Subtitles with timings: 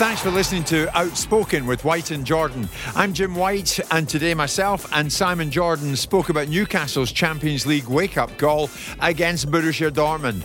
[0.00, 2.70] Thanks for listening to Outspoken with White and Jordan.
[2.94, 8.16] I'm Jim White, and today myself and Simon Jordan spoke about Newcastle's Champions League wake
[8.16, 10.42] up call against Borussia Dortmund.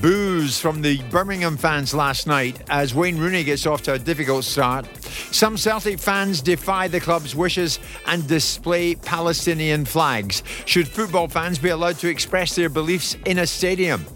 [0.00, 4.44] Boos from the Birmingham fans last night as Wayne Rooney gets off to a difficult
[4.44, 4.86] start.
[5.32, 10.42] Some Celtic fans defy the club's wishes and display Palestinian flags.
[10.64, 14.06] Should football fans be allowed to express their beliefs in a stadium?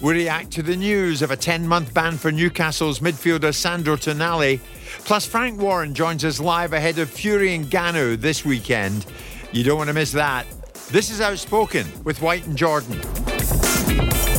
[0.00, 4.60] We react to the news of a 10 month ban for Newcastle's midfielder Sandro Tonali.
[5.04, 9.06] Plus, Frank Warren joins us live ahead of Fury and Ngannou this weekend.
[9.52, 10.46] You don't want to miss that.
[10.90, 14.37] This is Outspoken with White and Jordan.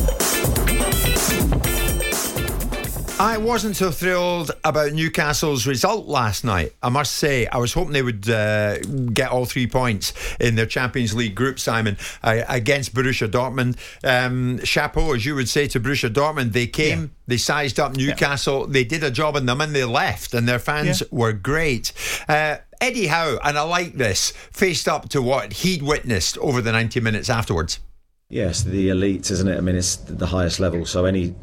[3.21, 6.71] I wasn't so thrilled about Newcastle's result last night.
[6.81, 10.65] I must say, I was hoping they would uh, get all three points in their
[10.65, 13.75] Champions League group, Simon, uh, against Borussia Dortmund.
[14.05, 17.07] Um, chapeau, as you would say to Borussia Dortmund, they came, yeah.
[17.27, 18.71] they sized up Newcastle, yeah.
[18.71, 21.07] they did a job on them, and they left, and their fans yeah.
[21.11, 21.91] were great.
[22.29, 26.71] Uh, Eddie Howe, and I like this, faced up to what he'd witnessed over the
[26.71, 27.81] 90 minutes afterwards.
[28.29, 29.57] Yes, the elite, isn't it?
[29.57, 30.85] I mean, it's the highest level.
[30.85, 31.35] So any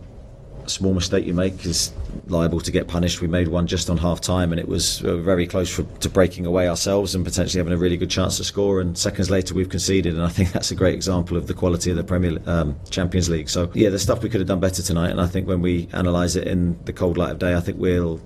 [0.70, 1.92] small mistake you make is
[2.28, 3.20] liable to get punished.
[3.20, 6.08] We made one just on half time, and it was uh, very close for, to
[6.08, 8.80] breaking away ourselves and potentially having a really good chance to score.
[8.80, 11.90] And seconds later, we've conceded, and I think that's a great example of the quality
[11.90, 13.48] of the Premier um, Champions League.
[13.48, 15.88] So yeah, there's stuff we could have done better tonight, and I think when we
[15.92, 18.20] analyse it in the cold light of day, I think we'll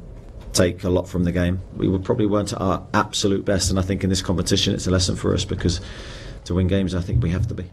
[0.52, 1.60] take a lot from the game.
[1.76, 4.86] We were probably weren't at our absolute best, and I think in this competition, it's
[4.86, 5.80] a lesson for us because
[6.44, 7.70] to win games, I think we have to be.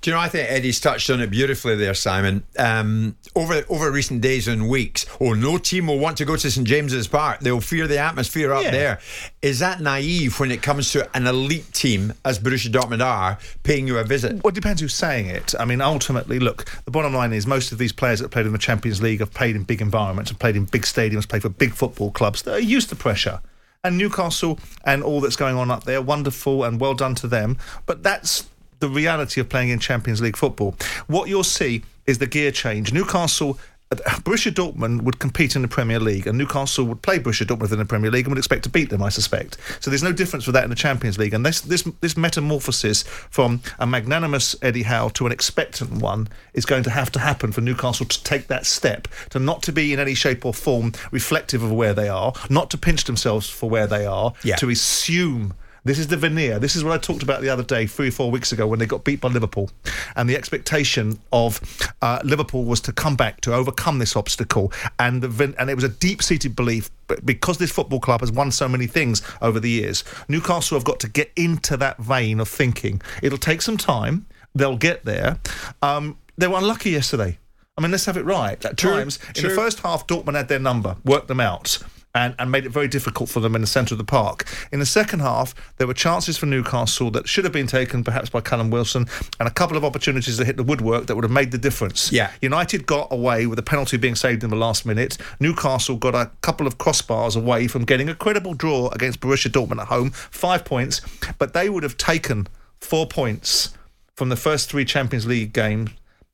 [0.00, 0.20] Do you know?
[0.20, 2.44] I think Eddie's touched on it beautifully there, Simon.
[2.58, 6.50] Um, over over recent days and weeks, oh, no team will want to go to
[6.50, 7.40] St James's Park.
[7.40, 8.70] They'll fear the atmosphere up yeah.
[8.70, 9.00] there.
[9.42, 13.86] Is that naive when it comes to an elite team, as Borussia Dortmund are, paying
[13.86, 14.42] you a visit?
[14.42, 15.54] Well, it depends who's saying it.
[15.58, 18.52] I mean, ultimately, look, the bottom line is most of these players that played in
[18.52, 21.48] the Champions League have played in big environments, have played in big stadiums, played for
[21.48, 23.40] big football clubs that are used to pressure
[23.82, 27.56] and Newcastle and all that's going on up there, wonderful and well done to them.
[27.86, 28.46] But that's
[28.80, 30.74] the reality of playing in Champions League football.
[31.06, 32.92] What you'll see is the gear change.
[32.92, 33.58] Newcastle
[34.22, 37.78] Borussia Dortmund would compete in the Premier League, and Newcastle would play Borussia Dortmund in
[37.78, 39.58] the Premier League and would expect to beat them, I suspect.
[39.80, 41.34] So there's no difference with that in the Champions League.
[41.34, 46.64] And this this this metamorphosis from a magnanimous Eddie Howe to an expectant one is
[46.64, 49.92] going to have to happen for Newcastle to take that step, to not to be
[49.92, 53.68] in any shape or form reflective of where they are, not to pinch themselves for
[53.68, 54.54] where they are, yeah.
[54.54, 55.54] to assume
[55.84, 56.58] this is the veneer.
[56.58, 58.78] This is what I talked about the other day, three or four weeks ago, when
[58.78, 59.70] they got beat by Liverpool.
[60.16, 61.60] And the expectation of
[62.02, 64.72] uh, Liverpool was to come back, to overcome this obstacle.
[64.98, 66.90] And, the, and it was a deep seated belief
[67.24, 71.00] because this football club has won so many things over the years, Newcastle have got
[71.00, 73.00] to get into that vein of thinking.
[73.22, 74.26] It'll take some time.
[74.54, 75.38] They'll get there.
[75.82, 77.38] Um, they were unlucky yesterday.
[77.76, 78.62] I mean, let's have it right.
[78.64, 79.32] At true, times, true.
[79.36, 81.78] in the first half, Dortmund had their number, worked them out
[82.14, 84.44] and, and made it very difficult for them in the centre of the park.
[84.72, 88.28] In the second half, there were chances for Newcastle that should have been taken perhaps
[88.28, 89.06] by Callum Wilson
[89.38, 92.10] and a couple of opportunities to hit the woodwork that would have made the difference.
[92.10, 92.30] Yeah.
[92.40, 95.16] United got away with a penalty being saved in the last minute.
[95.38, 99.80] Newcastle got a couple of crossbars away from getting a credible draw against Borussia Dortmund
[99.80, 101.00] at home, five points,
[101.38, 102.48] but they would have taken
[102.80, 103.74] four points
[104.14, 105.90] from the first three Champions League games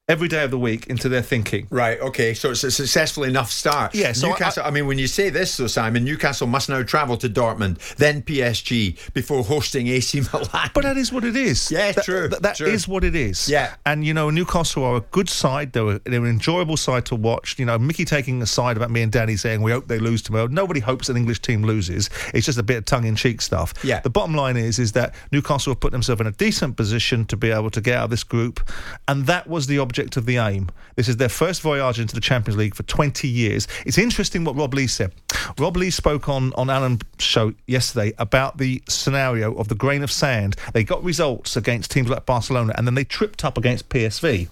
[0.08, 1.67] every day of the week into their thinking.
[1.69, 1.99] Right.
[2.00, 2.32] Okay.
[2.32, 3.93] So it's a successful enough start.
[3.94, 4.62] Yeah, so Newcastle.
[4.64, 8.23] I, mean, when you say this, though, Simon, Newcastle must now travel to Dortmund, then
[8.23, 10.70] PSG before hosting AC Milan.
[10.75, 11.70] But that is what it is.
[11.73, 12.69] Yeah, That- true, That, that true.
[12.69, 13.49] is what it is.
[13.49, 13.75] Yeah.
[13.85, 15.73] And you know, Newcastle are a good side.
[15.73, 17.58] They're, they're an enjoyable side to watch.
[17.58, 20.23] You know, Mickey taking a side about me and Danny saying we hope they lose
[20.23, 20.47] tomorrow.
[20.47, 22.11] Nobody hopes an English team loses.
[22.32, 23.75] It's just a bit of tongue-in-cheek stuff.
[23.82, 24.00] Yeah.
[24.00, 27.37] The bottom line is is that Newcastle have put themselves in a decent position to
[27.37, 28.61] be able to get out of this group,
[29.08, 30.69] and that was the of the aim.
[30.96, 33.66] This is their first voyage into the Champions League for 20 years.
[33.84, 35.12] It's interesting what Rob Lee said.
[35.58, 40.10] Rob Lee spoke on on Alan's show yesterday about the scenario of the grain of
[40.10, 40.56] sand.
[40.72, 44.48] They got results against teams like Barcelona, and then they tripped up against PSV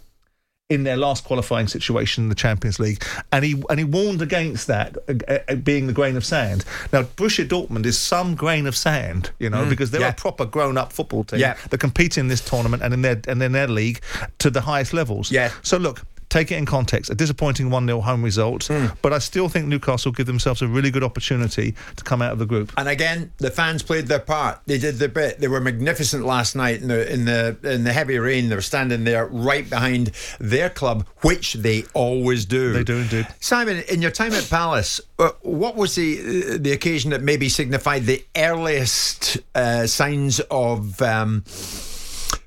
[0.70, 4.66] in their last qualifying situation in the Champions League, and he and he warned against
[4.66, 6.64] that uh, uh, being the grain of sand.
[6.92, 10.08] Now, Borussia Dortmund is some grain of sand, you know, because they're yeah.
[10.08, 11.56] a proper grown-up football team Yeah.
[11.68, 14.00] that compete in this tournament and in their and in their league
[14.38, 15.30] to the highest levels.
[15.30, 15.50] Yeah.
[15.62, 16.02] So look.
[16.34, 17.12] Take it in context.
[17.12, 18.86] A disappointing 1 0 home result, Hmm.
[19.02, 22.40] but I still think Newcastle give themselves a really good opportunity to come out of
[22.40, 22.72] the group.
[22.76, 24.58] And again, the fans played their part.
[24.66, 25.38] They did their bit.
[25.38, 28.48] They were magnificent last night in the in the in the heavy rain.
[28.48, 30.10] They were standing there right behind
[30.40, 32.72] their club, which they always do.
[32.72, 33.28] They do indeed.
[33.38, 38.06] Simon, in your time at Palace, uh, what was the the occasion that maybe signified
[38.06, 41.44] the earliest uh, signs of um,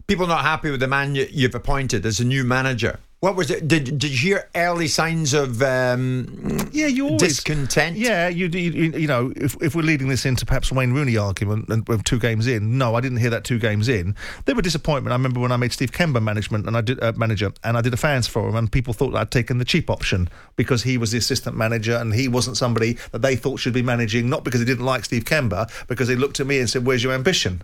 [0.08, 3.00] people not happy with the man you've appointed as a new manager?
[3.20, 3.68] What was it?
[3.68, 7.98] Did did you hear early signs of um, Yeah, you always discontent?
[7.98, 11.68] Yeah, you, you you know, if, if we're leading this into perhaps Wayne Rooney argument
[11.70, 14.16] and with two games in, no, I didn't hear that two games in.
[14.46, 15.14] There were disappointment.
[15.14, 17.82] I remember when I made Steve Kember management and I did uh, manager and I
[17.82, 21.12] did a fans forum and people thought I'd taken the cheap option because he was
[21.12, 24.60] the assistant manager and he wasn't somebody that they thought should be managing, not because
[24.60, 27.64] they didn't like Steve Kember, because they looked at me and said, "Where's your ambition?"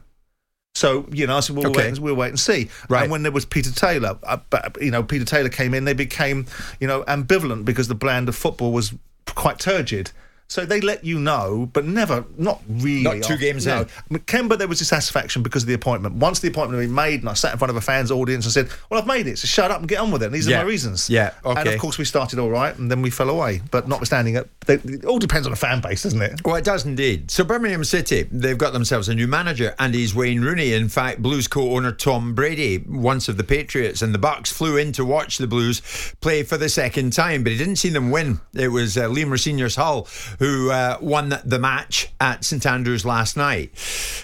[0.75, 3.03] So you know, I said, "We'll, wait, and, we'll wait and see." Right.
[3.03, 4.37] And when there was Peter Taylor, uh,
[4.81, 6.47] you know, Peter Taylor came in, they became,
[6.79, 8.93] you know, ambivalent because the brand of football was
[9.35, 10.11] quite turgid.
[10.47, 13.01] So they let you know, but never, not really.
[13.01, 13.85] Not two games no.
[14.11, 14.19] in.
[14.19, 16.15] Kember, there was dissatisfaction because of the appointment.
[16.15, 18.45] Once the appointment had been made, and I sat in front of a fans audience
[18.45, 20.35] and said, "Well, I've made it, so shut up and get on with it." And
[20.35, 20.57] these Yeah.
[20.59, 21.09] are my reasons.
[21.09, 21.59] Yeah, Okay.
[21.61, 23.61] And of course, we started all right, and then we fell away.
[23.71, 26.41] But notwithstanding it, it all depends on the fan base, doesn't it?
[26.45, 27.31] Well, it does indeed.
[27.31, 30.73] So Birmingham City, they've got themselves a new manager, and he's Wayne Rooney.
[30.73, 34.91] In fact, Blues co-owner Tom Brady, once of the Patriots and the Bucks, flew in
[34.93, 35.81] to watch the Blues
[36.21, 38.39] play for the second time, but he didn't see them win.
[38.53, 40.07] It was uh, Liam Rosenior's Hull
[40.39, 43.71] who uh, won the match at St Andrews last night.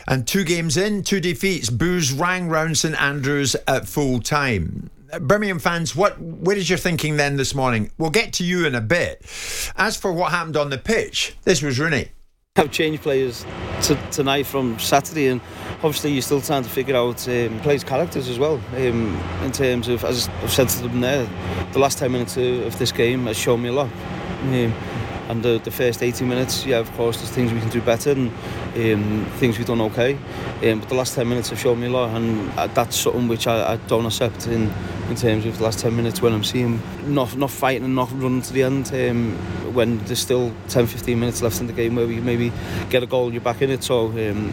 [0.07, 1.69] And two games in, two defeats.
[1.69, 4.89] Boos rang round St Andrews at full time.
[5.21, 7.91] Birmingham fans, what what is your thinking then this morning?
[7.97, 9.25] We'll get to you in a bit.
[9.75, 12.09] As for what happened on the pitch, this was Rooney.
[12.55, 13.45] I've changed players
[13.83, 15.39] to, tonight from Saturday, and
[15.75, 18.61] obviously you're still trying to figure out um, players' characters as well.
[18.75, 21.29] Um, in terms of, as I've said to them there,
[21.71, 23.89] the last 10 minutes of this game has shown me a lot.
[24.41, 24.73] Um,
[25.29, 28.11] and the, the first 80 minutes, yeah, of course, there's things we can do better
[28.11, 28.29] and
[28.75, 30.15] um, things we've done okay.
[30.63, 33.45] Um, but the last 10 minutes have shown me a lot, and that's something which
[33.45, 34.73] I, I don't accept in,
[35.07, 38.11] in terms of the last 10 minutes when I'm seeing not not fighting and not
[38.13, 38.91] running to the end.
[38.93, 39.37] Um,
[39.73, 42.51] when there's still 10, 15 minutes left in the game where we maybe
[42.89, 43.83] get a goal, and you're back in it.
[43.83, 44.51] So um,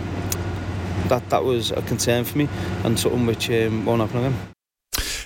[1.08, 2.48] that that was a concern for me,
[2.84, 4.38] and something which um, won't happen again.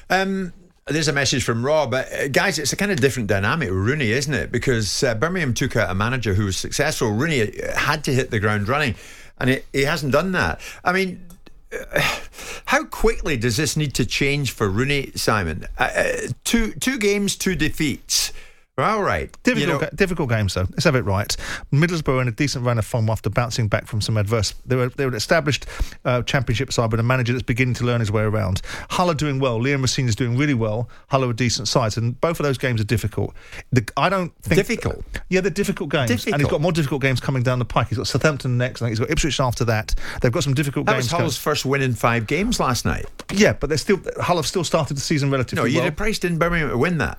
[0.09, 0.53] Um,
[0.87, 1.95] there's a message from Rob.
[1.95, 4.51] Uh, guys, it's a kind of different dynamic with Rooney, isn't it?
[4.51, 7.13] Because uh, Birmingham took out a manager who was successful.
[7.13, 8.95] Rooney uh, had to hit the ground running,
[9.39, 10.61] and he, he hasn't done that.
[10.85, 11.25] I mean,
[11.73, 12.01] uh,
[12.67, 15.67] how quickly does this need to change for Rooney, Simon?
[15.79, 16.13] Uh, uh,
[16.45, 18.33] two two games, two defeats.
[18.83, 19.31] All right.
[19.43, 20.67] Difficult, You know- difficult games though.
[20.71, 21.35] Let's have it right.
[21.73, 24.55] Middlesbrough in a decent run of form after bouncing back from some adverse.
[24.67, 25.67] They were they were an established
[26.05, 28.63] uh, championship side, but a manager that's beginning to learn his way around.
[28.91, 29.59] Hull are doing well.
[29.61, 30.89] Liam Rosenior is doing really well.
[31.09, 33.35] Hull are a decent sides, and both of those games are difficult.
[33.73, 35.05] The, I don't think Difficult?
[35.29, 37.89] Yeah, they're difficult games, and he's got more difficult games coming down the pike.
[37.89, 38.83] He's got Southampton next.
[38.83, 39.95] I think he's got Ipswich after that.
[40.21, 41.05] They've got some difficult that games.
[41.05, 41.23] was coming.
[41.25, 43.07] Hull's first win in five games last night.
[43.33, 45.85] Yeah, but they're still Hull have still started the season relatively No, you'd well.
[45.87, 47.19] have priced in Birmingham to win that.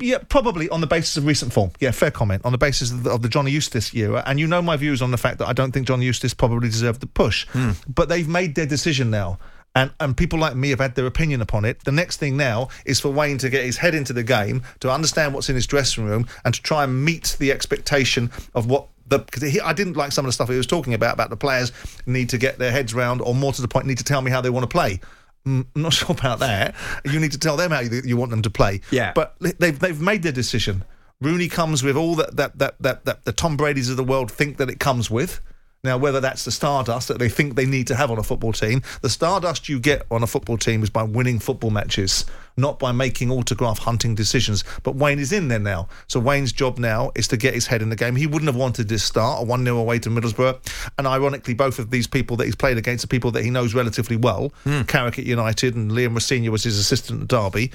[0.00, 1.70] Yeah, probably on the basis of recent form.
[1.80, 2.44] Yeah, fair comment.
[2.44, 4.22] On the basis of the, of the Johnny Eustace era.
[4.26, 6.68] And you know my views on the fact that I don't think Johnny Eustace probably
[6.68, 7.46] deserved the push.
[7.48, 7.72] Hmm.
[7.86, 9.38] But they've made their decision now.
[9.74, 11.84] And, and people like me have had their opinion upon it.
[11.84, 14.90] The next thing now is for Wayne to get his head into the game, to
[14.90, 18.88] understand what's in his dressing room, and to try and meet the expectation of what
[19.06, 19.20] the.
[19.20, 21.36] Because he, I didn't like some of the stuff he was talking about about the
[21.36, 21.70] players
[22.06, 24.32] need to get their heads round, or more to the point, need to tell me
[24.32, 25.00] how they want to play.
[25.48, 26.74] Mm, I'm not sure about that.
[27.04, 28.80] You need to tell them how you, you want them to play.
[28.90, 29.12] Yeah.
[29.14, 30.84] But they've they've made their decision.
[31.20, 34.30] Rooney comes with all that that that that, that the Tom Brady's of the world
[34.30, 35.40] think that it comes with.
[35.84, 38.52] Now, whether that's the stardust that they think they need to have on a football
[38.52, 42.80] team, the stardust you get on a football team is by winning football matches, not
[42.80, 44.64] by making autograph hunting decisions.
[44.82, 45.86] But Wayne is in there now.
[46.08, 48.16] So Wayne's job now is to get his head in the game.
[48.16, 50.90] He wouldn't have wanted this start, a 1 0 away to Middlesbrough.
[50.98, 53.72] And ironically, both of these people that he's played against are people that he knows
[53.72, 54.82] relatively well hmm.
[54.82, 57.70] Carrick at United and Liam Rosenior was his assistant at Derby.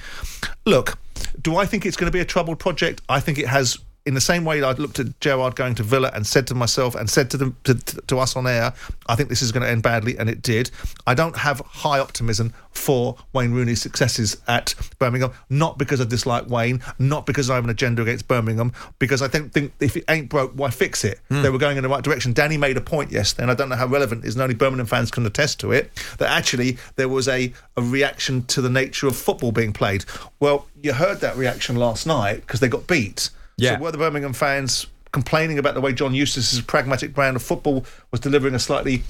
[0.66, 0.98] Look,
[1.40, 3.00] do I think it's going to be a troubled project?
[3.08, 6.10] I think it has in the same way I'd looked at Gerrard going to Villa
[6.14, 8.74] and said to myself and said to them to, to us on air,
[9.06, 10.70] I think this is going to end badly, and it did.
[11.06, 16.50] I don't have high optimism for Wayne Rooney's successes at Birmingham, not because I dislike
[16.50, 20.04] Wayne, not because I have an agenda against Birmingham, because I don't think if it
[20.08, 21.20] ain't broke, why fix it?
[21.28, 21.42] Hmm.
[21.42, 22.34] They were going in the right direction.
[22.34, 24.54] Danny made a point yesterday, and I don't know how relevant it is, and only
[24.54, 28.70] Birmingham fans can attest to it, that actually there was a, a reaction to the
[28.70, 30.04] nature of football being played.
[30.40, 33.30] Well, you heard that reaction last night because they got beat.
[33.56, 33.76] Yeah.
[33.76, 37.84] So were the Birmingham fans complaining about the way John Eustace's pragmatic brand of football
[38.10, 39.04] was delivering a slightly,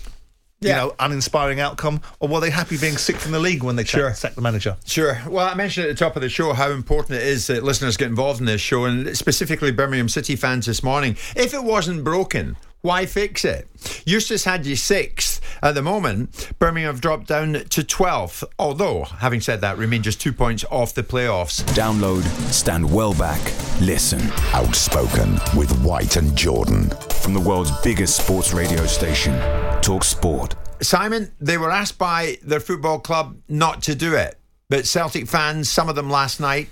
[0.60, 0.68] Yeah.
[0.70, 3.84] you know, uninspiring outcome, or were they happy being sixth in the league when they
[3.84, 4.10] Sure.
[4.10, 4.76] sacked, sacked the manager?
[4.86, 5.20] Sure.
[5.26, 7.96] Well, I mentioned at the top of the show how important it is that listeners
[7.96, 11.16] get involved in this show, and specifically Birmingham City fans this morning.
[11.34, 13.66] If it wasn't broken, why fix it?
[14.04, 15.40] Eustace had you sixth.
[15.62, 20.20] At the moment, Birmingham have dropped down to 12th, although, having said that, remain just
[20.20, 21.62] two points off the playoffs.
[21.72, 22.22] Download,
[22.52, 23.40] stand well back,
[23.80, 24.20] listen.
[24.52, 26.90] Outspoken with White and Jordan.
[27.22, 29.32] From the world's biggest sports radio station,
[29.80, 30.54] Talk Sport.
[30.82, 34.38] Simon, they were asked by their football club not to do it,
[34.68, 36.68] but Celtic fans, some of them last night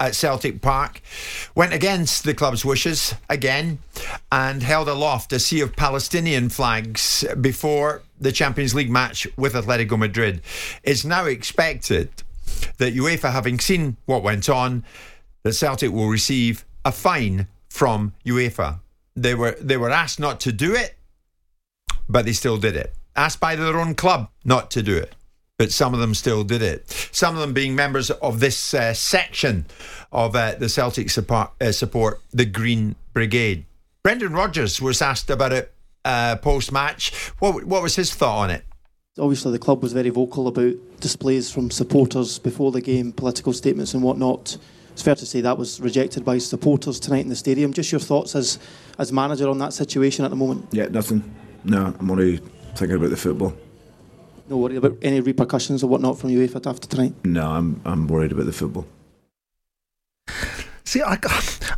[0.00, 1.02] at Celtic Park,
[1.54, 3.78] went against the club's wishes again
[4.32, 9.98] and held aloft a sea of Palestinian flags before the Champions League match with Atletico
[9.98, 10.40] Madrid.
[10.82, 12.10] It's now expected
[12.78, 14.84] that UEFA, having seen what went on,
[15.42, 18.80] that Celtic will receive a fine from UEFA.
[19.14, 20.96] They were they were asked not to do it,
[22.08, 22.92] but they still did it.
[23.16, 25.14] Asked by their own club not to do it,
[25.60, 26.88] but some of them still did it.
[27.12, 29.66] Some of them being members of this uh, section
[30.10, 33.66] of uh, the Celtic support, uh, support, the Green Brigade.
[34.02, 35.74] Brendan Rodgers was asked about it
[36.06, 37.12] uh, post match.
[37.40, 38.64] What, what was his thought on it?
[39.18, 43.92] Obviously, the club was very vocal about displays from supporters before the game, political statements
[43.92, 44.56] and whatnot.
[44.92, 47.74] It's fair to say that was rejected by supporters tonight in the stadium.
[47.74, 48.58] Just your thoughts as
[48.98, 50.68] as manager on that situation at the moment.
[50.72, 51.22] Yeah, nothing.
[51.64, 52.38] No, I'm only
[52.76, 53.54] thinking about the football.
[54.50, 57.14] No worry about any repercussions or whatnot from UEFA after tonight.
[57.24, 58.84] No, I'm I'm worried about the football.
[60.82, 61.18] See, I,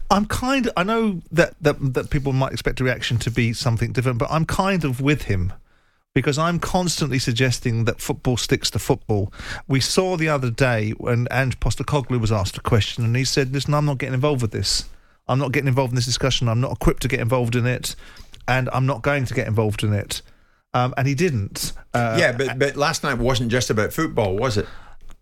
[0.11, 0.73] I'm kind of.
[0.75, 4.31] I know that, that that people might expect a reaction to be something different, but
[4.31, 5.53] I'm kind of with him
[6.15, 9.31] because I'm constantly suggesting that football sticks to football.
[9.69, 13.53] We saw the other day when Ange Postecoglou was asked a question, and he said,
[13.53, 14.87] "Listen, I'm not getting involved with this.
[15.29, 16.49] I'm not getting involved in this discussion.
[16.49, 17.95] I'm not equipped to get involved in it,
[18.49, 20.23] and I'm not going to get involved in it."
[20.75, 21.73] Um, and he didn't.
[21.93, 24.67] Uh, yeah, but but last night wasn't just about football, was it?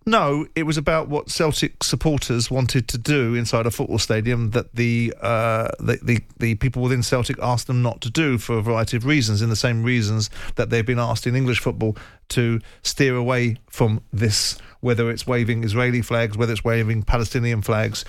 [0.07, 4.75] No, it was about what Celtic supporters wanted to do inside a football stadium that
[4.75, 8.63] the, uh, the, the the people within Celtic asked them not to do for a
[8.63, 11.97] variety of reasons, in the same reasons that they've been asked in English football
[12.31, 18.05] to steer away from this, whether it's waving Israeli flags, whether it's waving Palestinian flags,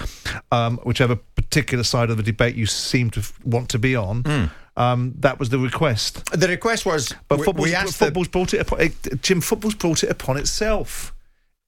[0.51, 4.49] um, whichever particular side of the debate you seem to f- want to be on.
[4.81, 6.25] Um, that was the request.
[6.37, 9.41] The request was, but we- football's, asked the- brought it upon it, Jim.
[9.41, 11.13] Football's brought it upon itself.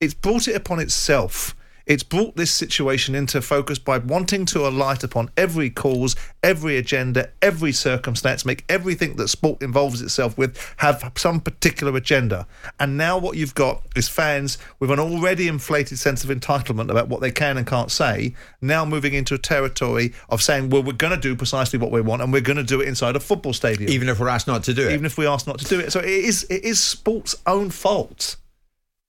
[0.00, 1.54] It's brought it upon itself.
[1.86, 7.30] It's brought this situation into focus by wanting to alight upon every cause, every agenda,
[7.42, 12.46] every circumstance, make everything that sport involves itself with have some particular agenda.
[12.80, 17.08] And now what you've got is fans with an already inflated sense of entitlement about
[17.08, 20.92] what they can and can't say, now moving into a territory of saying, well, we're
[20.92, 23.20] going to do precisely what we want and we're going to do it inside a
[23.20, 23.90] football stadium.
[23.90, 24.92] even if we're asked not to do it.
[24.92, 25.92] Even if we ask not to do it.
[25.92, 28.36] So it is it is sport's own fault.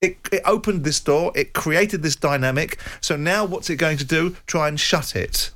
[0.06, 2.80] It, it opened this door, it created this dynamic.
[3.02, 4.36] So now what's it going to do?
[4.48, 5.52] Try and shut it.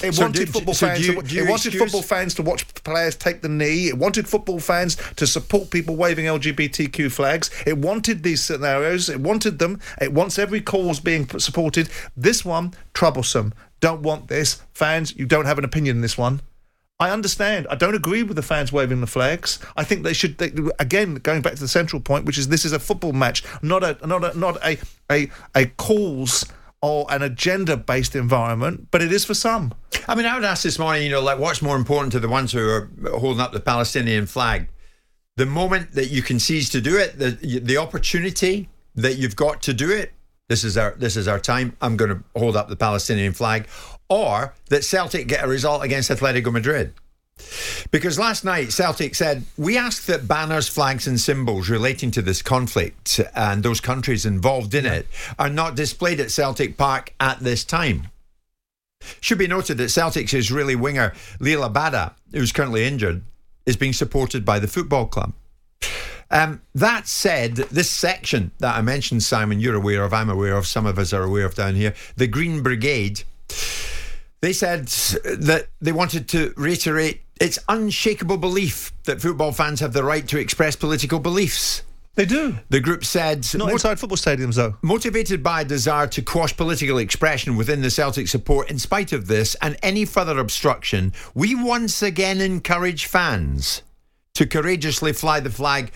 [0.00, 1.06] It So wanted do- football so fans.
[1.06, 3.88] you- to, it wanted excuse- football fans to watch players take the knee.
[3.88, 7.50] It wanted football fans to support people waving LGBTQ flags.
[7.66, 9.08] It wanted these scenarios.
[9.08, 9.80] It wanted them.
[10.00, 11.88] It wants every cause being supported.
[12.16, 13.52] This one troublesome.
[13.80, 14.62] Don't want this.
[14.72, 16.42] Fans, you don't have an opinion in this one.
[17.00, 17.68] I understand.
[17.70, 19.60] I don't agree with the fans waving the flags.
[19.76, 20.38] I think they should.
[20.38, 23.44] They, again, going back to the central point, which is this is a football match,
[23.62, 24.78] not a not a not a
[25.10, 26.44] a, a cause
[26.82, 29.74] or an agenda based environment, but it is for some.
[30.08, 32.28] I mean, I would ask this morning, you know, like what's more important to the
[32.28, 34.68] ones who are holding up the Palestinian flag?
[35.36, 39.62] The moment that you can seize to do it, the the opportunity that you've got
[39.62, 40.12] to do it.
[40.48, 41.76] This is our this is our time.
[41.80, 43.68] I'm going to hold up the Palestinian flag,
[44.08, 46.94] or that Celtic get a result against Atletico Madrid.
[47.90, 52.42] Because last night Celtic said, We ask that banners, flags, and symbols relating to this
[52.42, 55.06] conflict and those countries involved in it
[55.38, 58.08] are not displayed at Celtic Park at this time.
[59.20, 63.22] Should be noted that Celtic's Israeli winger Liel Abada, who's currently injured,
[63.64, 65.32] is being supported by the football club.
[66.30, 70.66] Um, that said, this section that I mentioned, Simon, you're aware of, I'm aware of,
[70.66, 73.22] some of us are aware of down here, the Green Brigade,
[74.40, 80.04] they said that they wanted to reiterate its unshakable belief that football fans have the
[80.04, 81.82] right to express political beliefs.
[82.14, 82.58] They do.
[82.68, 83.46] The group said.
[83.54, 84.76] Not inside football stadiums, though.
[84.82, 89.28] Motivated by a desire to quash political expression within the Celtic support, in spite of
[89.28, 93.82] this and any further obstruction, we once again encourage fans
[94.34, 95.92] to courageously fly the flag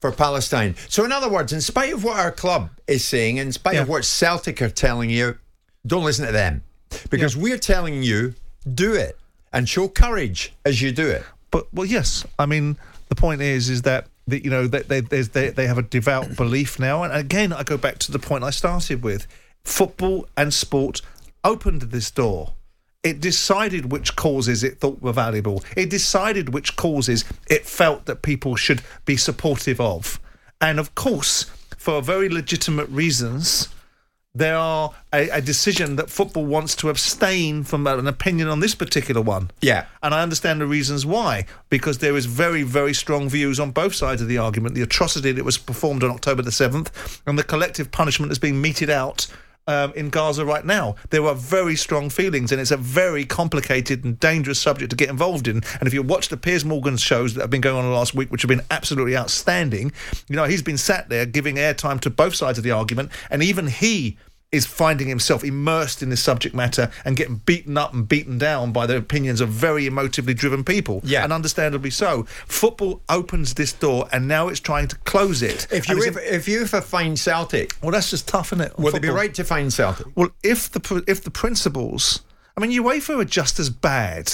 [0.00, 0.74] for Palestine.
[0.88, 3.88] So, in other words, in spite of what our club is saying, in spite of
[3.88, 5.38] what Celtic are telling you,
[5.86, 6.62] don't listen to them.
[7.10, 8.34] Because we're telling you,
[8.74, 9.18] do it
[9.52, 11.24] and show courage as you do it.
[11.50, 12.24] But, well, yes.
[12.38, 12.76] I mean,
[13.08, 16.36] the point is, is that that you know they, they they they have a devout
[16.36, 19.26] belief now and again i go back to the point i started with
[19.64, 21.00] football and sport
[21.44, 22.52] opened this door
[23.06, 28.20] it decided which causes it thought were valuable it decided which causes it felt that
[28.22, 30.18] people should be supportive of
[30.60, 31.44] and of course
[31.76, 33.68] for very legitimate reasons
[34.34, 38.74] there are a, a, decision that football wants to abstain from an opinion on this
[38.74, 39.50] particular one.
[39.62, 39.86] Yeah.
[40.02, 43.94] And I understand the reasons why, because there is very, very strong views on both
[43.94, 44.74] sides of the argument.
[44.74, 48.60] The atrocity that was performed on October the 7th and the collective punishment that's being
[48.60, 49.26] meted out
[49.66, 50.96] um, in Gaza right now.
[51.10, 55.08] There are very strong feelings, and it's a very complicated and dangerous subject to get
[55.08, 55.62] involved in.
[55.80, 58.30] And if you watch the Piers Morgan shows that have been going on last week,
[58.30, 59.92] which have been absolutely outstanding,
[60.28, 63.42] you know, he's been sat there giving airtime to both sides of the argument, and
[63.42, 64.16] even he
[64.52, 68.72] is finding himself immersed in this subject matter and getting beaten up and beaten down
[68.72, 71.00] by the opinions of very emotively driven people.
[71.04, 71.24] Yeah.
[71.24, 72.24] And understandably so.
[72.46, 75.66] Football opens this door and now it's trying to close it.
[75.70, 78.78] If you if, if you find Celtic, well, that's just tough, isn't it?
[78.78, 80.06] Would it be right to find Celtic?
[80.14, 82.20] Well, if the if the principles,
[82.56, 84.32] I mean, UEFA are just as bad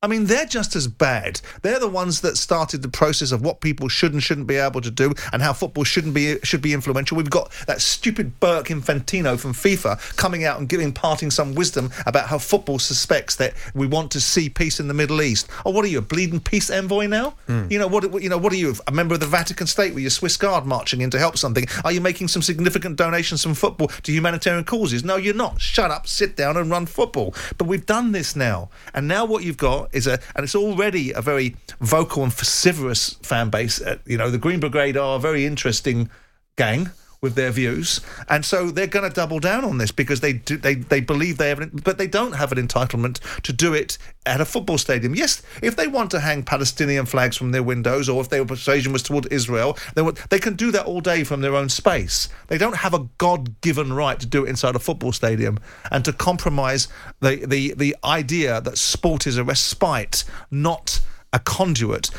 [0.00, 1.40] I mean, they're just as bad.
[1.62, 4.80] They're the ones that started the process of what people should and shouldn't be able
[4.80, 7.16] to do, and how football shouldn't be should be influential.
[7.16, 11.90] We've got that stupid berk Infantino from FIFA coming out and giving parting some wisdom
[12.06, 15.48] about how football suspects that we want to see peace in the Middle East.
[15.66, 17.34] Oh, what are you, a bleeding peace envoy now?
[17.48, 17.68] Mm.
[17.68, 18.22] You know what?
[18.22, 20.64] You know what are you, a member of the Vatican State with your Swiss Guard
[20.64, 21.64] marching in to help something?
[21.82, 25.02] Are you making some significant donations from football to humanitarian causes?
[25.02, 25.60] No, you're not.
[25.60, 27.34] Shut up, sit down, and run football.
[27.56, 31.12] But we've done this now, and now what you've got is a, and it's already
[31.12, 33.80] a very vocal and vociferous fan base.
[33.80, 36.10] Uh, you know, the Green Brigade are a very interesting
[36.56, 40.34] gang with their views, and so they're going to double down on this because they
[40.34, 43.98] do, they they believe they have, but they don't have an entitlement to do it
[44.26, 45.14] at a football stadium.
[45.14, 48.92] Yes, if they want to hang Palestinian flags from their windows, or if their persuasion
[48.92, 52.28] was toward Israel, they would, they can do that all day from their own space.
[52.46, 55.58] They don't have a God-given right to do it inside a football stadium
[55.90, 56.88] and to compromise
[57.20, 61.00] the the the idea that sport is a respite, not
[61.32, 62.10] a conduit,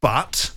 [0.00, 0.52] but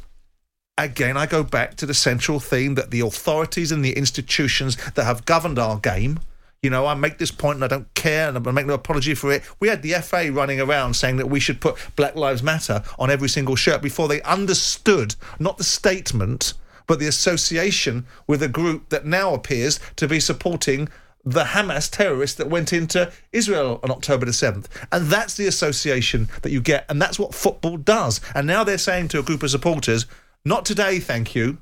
[0.86, 5.04] again, I go back to the central theme that the authorities and the institutions that
[5.04, 6.20] have governed our game.
[6.62, 9.15] You know, I make this point and I don't care and I make no apology
[9.15, 9.44] for it.
[9.60, 13.10] We had the FA running around saying that we should put Black Lives Matter on
[13.10, 16.54] every single shirt before they understood not the statement,
[16.86, 20.88] but the association with a group that now appears to be supporting
[21.24, 24.65] the Hamas terrorists that went into Israel on October the 7th.
[24.91, 26.86] And that's the association that you get.
[26.89, 28.22] And that's what football does.
[28.36, 30.06] And now they're saying to a group of supporters,
[30.45, 31.60] not today, thank you.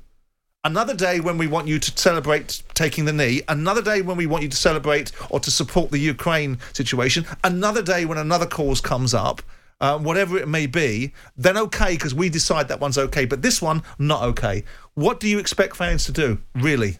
[0.62, 3.40] Another day when we want you to celebrate taking the knee.
[3.48, 7.24] Another day when we want you to celebrate or to support the Ukraine situation.
[7.42, 9.42] Another day when another cause comes up.
[9.80, 13.24] Uh, whatever it may be, then okay, because we decide that one's okay.
[13.24, 14.64] But this one, not okay.
[14.92, 16.98] What do you expect fans to do, really?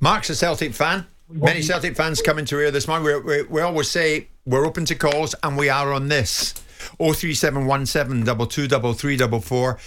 [0.00, 1.06] Mark's a Celtic fan.
[1.28, 3.04] Many Celtic fans coming to here this morning.
[3.04, 6.54] We, we, we always say we're open to calls, and we are on this.
[6.98, 9.78] 03717 223344.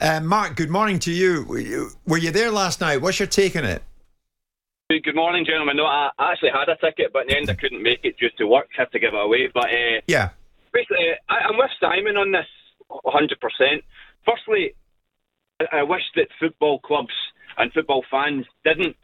[0.00, 1.44] Uh, Mark, good morning to you.
[2.06, 3.02] Were you there last night?
[3.02, 3.82] What's your take on it?
[4.88, 5.76] Good morning, gentlemen.
[5.76, 8.30] No, I actually had a ticket, but in the end I couldn't make it due
[8.38, 8.68] to work.
[8.74, 9.48] Had to give it away.
[9.52, 10.30] But uh, yeah,
[10.72, 12.46] basically, I, am with Simon on this
[12.90, 13.82] 100%.
[14.24, 14.74] Firstly,
[15.70, 17.12] I wish that football clubs
[17.58, 18.96] and football fans didn't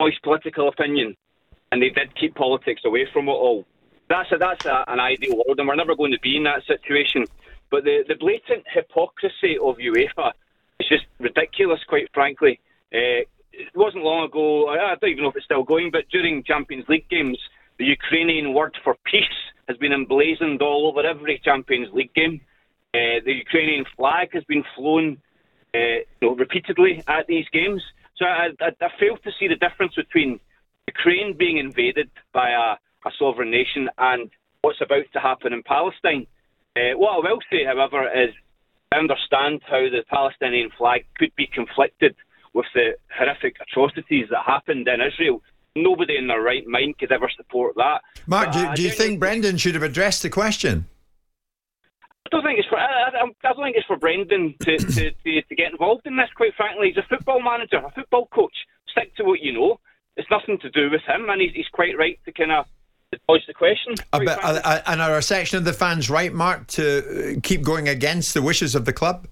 [0.00, 1.14] voice political opinion,
[1.70, 3.64] and they did keep politics away from it all.
[4.08, 6.64] That's a, that's a, an ideal world, and we're never going to be in that
[6.66, 7.24] situation.
[7.74, 10.30] But the, the blatant hypocrisy of UEFA
[10.78, 12.60] is just ridiculous, quite frankly.
[12.94, 16.44] Uh, it wasn't long ago, I don't even know if it's still going, but during
[16.44, 17.36] Champions League games,
[17.80, 22.40] the Ukrainian word for peace has been emblazoned all over every Champions League game.
[22.94, 25.18] Uh, the Ukrainian flag has been flown
[25.74, 27.82] uh, you know, repeatedly at these games.
[28.14, 30.38] So I, I, I fail to see the difference between
[30.86, 32.76] Ukraine being invaded by a,
[33.08, 36.28] a sovereign nation and what's about to happen in Palestine.
[36.76, 38.34] Uh, what I will say, however, is
[38.92, 42.16] I understand how the Palestinian flag could be conflicted
[42.52, 45.42] with the horrific atrocities that happened in Israel.
[45.76, 48.00] Nobody in their right mind could ever support that.
[48.26, 50.86] Mark, do, do you think Brendan should have addressed the question?
[52.26, 55.10] I don't think it's for I, I, I don't think it's for Brendan to, to,
[55.10, 56.30] to, to get involved in this.
[56.36, 58.54] Quite frankly, he's a football manager, a football coach.
[58.88, 59.78] Stick to what you know.
[60.16, 62.66] It's nothing to do with him, and he's, he's quite right to kind of
[63.28, 63.94] dodge the question.
[64.12, 67.88] Bit, uh, uh, and are a section of the fans right, Mark, to keep going
[67.88, 69.26] against the wishes of the club?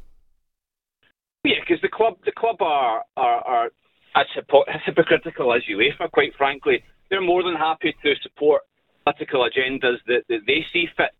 [1.44, 3.70] Yeah, because the club the club are are, are
[4.14, 4.26] as,
[4.68, 6.10] as hypocritical as UEFA.
[6.12, 8.62] Quite frankly, they're more than happy to support
[9.04, 11.10] political agendas that, that they see fit.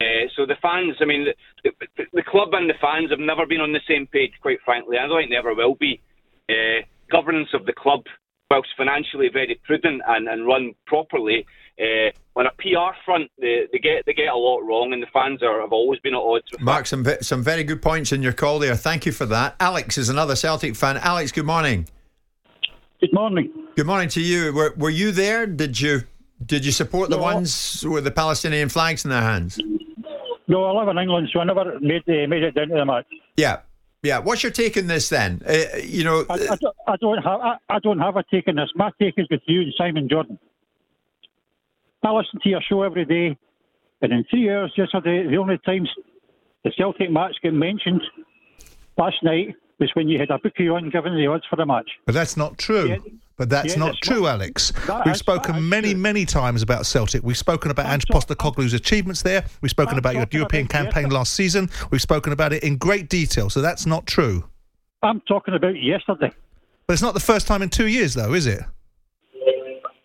[0.00, 1.26] Uh, so the fans, I mean,
[1.62, 4.32] the, the, the, club and the fans have never been on the same page.
[4.40, 6.00] Quite frankly, I don't think they ever will be.
[6.48, 8.04] Uh, governance of the club,
[8.50, 11.46] whilst financially very prudent and, and run properly,
[11.80, 15.06] uh, on a PR front, they, they, get they get a lot wrong, and the
[15.12, 16.60] fans are, have always been at odds with.
[16.60, 18.76] Mark, some some very good points in your call there.
[18.76, 19.56] Thank you for that.
[19.60, 20.98] Alex is another Celtic fan.
[20.98, 21.86] Alex, good morning.
[23.00, 23.50] Good morning.
[23.76, 24.52] Good morning to you.
[24.52, 25.46] Were, were you there?
[25.46, 26.02] Did you
[26.44, 27.22] did you support the no.
[27.22, 29.58] ones with the Palestinian flags in their hands?
[30.48, 32.84] No, I live in England, so I never made uh, made it down to the
[32.84, 33.06] match.
[33.36, 33.60] Yeah,
[34.02, 34.18] yeah.
[34.18, 35.42] What's your take on this then?
[35.46, 38.48] Uh, you know, I, I, don't, I don't have I, I, don't have a take
[38.48, 38.70] on this.
[38.74, 40.38] My take is with you and Simon Jordan.
[42.02, 43.36] I listen to your show every day,
[44.00, 45.90] and in three years yesterday, the only times
[46.64, 48.02] the Celtic match get mentioned
[48.96, 51.90] last night was when you had a bookie on giving the odds for the match.
[52.06, 52.88] But that's not true.
[52.88, 52.96] Yeah.
[53.40, 54.70] But that's yeah, not that's true, not, Alex.
[55.06, 56.00] We've spoken many, true.
[56.02, 57.22] many times about Celtic.
[57.22, 59.46] We've spoken about Ange Postecoglou's achievements there.
[59.62, 61.14] We've spoken I'm about your European about campaign yesterday.
[61.14, 61.70] last season.
[61.90, 63.48] We've spoken about it in great detail.
[63.48, 64.44] So that's not true.
[65.02, 66.30] I'm talking about yesterday.
[66.86, 68.60] But it's not the first time in two years, though, is it?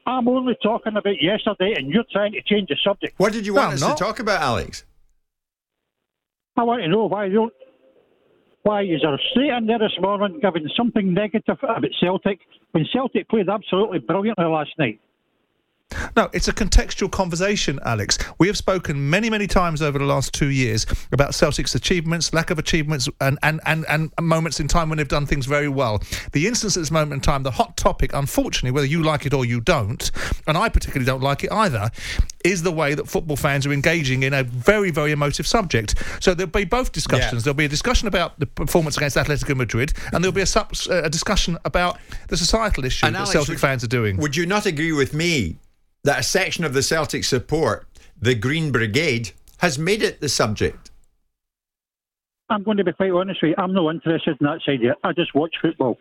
[0.08, 3.16] I'm only talking about yesterday, and you're trying to change the subject.
[3.20, 3.98] What did you want no, us not.
[3.98, 4.86] to talk about, Alex?
[6.56, 7.52] I want to know why you
[8.66, 12.40] why is there straight in there this morning giving something negative about Celtic
[12.72, 15.00] when Celtic played absolutely brilliantly last night?
[16.16, 18.18] No, it's a contextual conversation, Alex.
[18.38, 22.50] We have spoken many, many times over the last two years about Celtic's achievements, lack
[22.52, 26.02] of achievements, and, and, and, and moments in time when they've done things very well.
[26.32, 29.34] The instance at this moment in time, the hot topic, unfortunately, whether you like it
[29.34, 30.10] or you don't,
[30.48, 31.90] and I particularly don't like it either,
[32.46, 35.96] is the way that football fans are engaging in a very, very emotive subject.
[36.22, 37.42] So there'll be both discussions.
[37.42, 37.46] Yeah.
[37.46, 40.74] There'll be a discussion about the performance against Atletico Madrid, and there'll be a, sub,
[40.90, 44.16] uh, a discussion about the societal issue and that Alex, Celtic would, fans are doing.
[44.18, 45.58] Would you not agree with me
[46.06, 47.88] that a section of the Celtic support,
[48.22, 50.92] the Green Brigade, has made it the subject.
[52.48, 53.56] I'm going to be quite honest with you.
[53.58, 54.98] I'm not interested in that side yet.
[55.04, 55.98] I just watch football.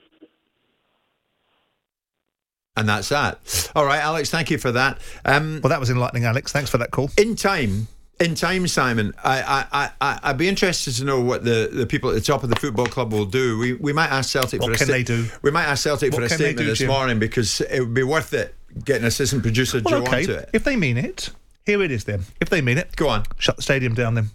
[2.77, 3.71] And that's that.
[3.75, 4.99] All right, Alex, thank you for that.
[5.25, 6.53] Um, well, that was enlightening, Alex.
[6.53, 7.09] Thanks for that call.
[7.17, 7.89] In time,
[8.21, 12.11] in time, Simon, I, I, I, I'd be interested to know what the, the people
[12.11, 13.59] at the top of the football club will do.
[13.59, 15.29] We, we might ask Celtic what for a can sta- they do?
[15.41, 16.89] We might ask Celtic what for a statement do, this Jim?
[16.89, 20.21] morning because it would be worth it getting assistant producer well, okay.
[20.21, 20.51] onto it.
[20.53, 21.31] If they mean it,
[21.67, 22.23] here it is then.
[22.41, 23.25] If they mean it, go on.
[23.39, 24.31] Shut the stadium down then.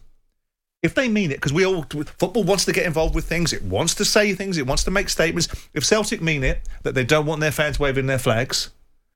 [0.82, 3.64] If they mean it, because we all football wants to get involved with things, it
[3.64, 5.50] wants to say things, it wants to make statements.
[5.74, 8.70] If Celtic mean it that they don't want their fans waving their flags,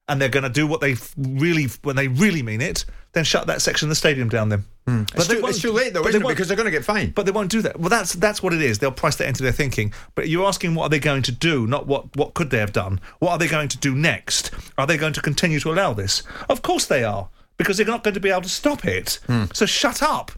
[0.08, 3.48] and they're going to do what they really when they really mean it, then shut
[3.48, 4.50] that section of the stadium down.
[4.50, 5.10] Then, mm.
[5.12, 6.28] but it's, too, it's, too, late though, isn't it?
[6.28, 7.16] Because they're going to get fined.
[7.16, 7.80] But they won't do that.
[7.80, 8.80] Well, that's that's what it is.
[8.80, 9.94] They'll price that into their thinking.
[10.16, 12.74] But you're asking what are they going to do, not what what could they have
[12.74, 13.00] done.
[13.20, 14.52] What are they going to do next?
[14.78, 16.24] Are they going to continue to allow this?
[16.50, 19.20] Of course they are, because they're not going to be able to stop it.
[19.28, 19.56] Mm.
[19.56, 20.32] So shut up.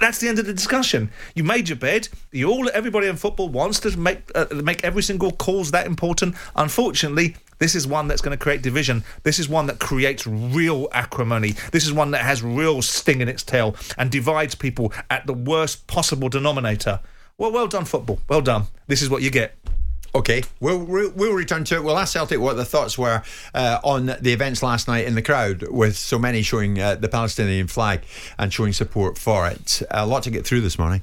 [0.00, 1.10] That's the end of the discussion.
[1.34, 2.08] You made your bed.
[2.32, 6.36] You all, everybody in football wants to make uh, make every single cause that important.
[6.56, 9.04] Unfortunately, this is one that's going to create division.
[9.22, 11.52] This is one that creates real acrimony.
[11.72, 15.34] This is one that has real sting in its tail and divides people at the
[15.34, 17.00] worst possible denominator.
[17.38, 18.20] Well, well done, football.
[18.28, 18.64] Well done.
[18.86, 19.56] This is what you get.
[20.14, 21.82] Okay, we'll, we'll return to it.
[21.82, 25.22] We'll ask Celtic what the thoughts were uh, on the events last night in the
[25.22, 28.02] crowd, with so many showing uh, the Palestinian flag
[28.38, 29.82] and showing support for it.
[29.90, 31.02] A lot to get through this morning.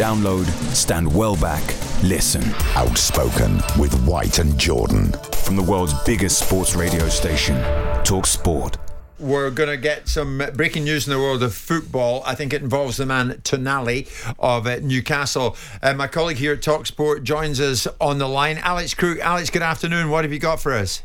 [0.00, 1.62] Download, stand well back,
[2.02, 2.42] listen.
[2.74, 5.12] Outspoken with White and Jordan.
[5.44, 7.54] From the world's biggest sports radio station,
[8.02, 8.78] Talk Sport.
[9.18, 12.22] We're going to get some breaking news in the world of football.
[12.24, 14.08] I think it involves the man Tonali
[14.38, 15.54] of uh, Newcastle.
[15.82, 18.56] Uh, my colleague here at Talksport joins us on the line.
[18.56, 19.18] Alex Crook.
[19.18, 20.08] Alex, good afternoon.
[20.08, 21.02] What have you got for us?